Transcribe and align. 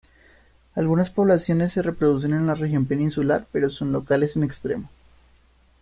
Algunas 0.73 1.11
poblaciones 1.11 1.73
se 1.73 1.83
reproducen 1.83 2.33
en 2.33 2.47
la 2.47 2.55
región 2.55 2.87
peninsular 2.87 3.45
pero 3.51 3.69
son 3.69 3.91
locales 3.91 4.35
en 4.35 4.41
extremo. 4.43 4.89